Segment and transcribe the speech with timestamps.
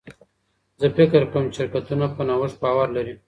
[0.81, 3.13] زه فکر کوم چې شرکتونه په نوښت باور لري.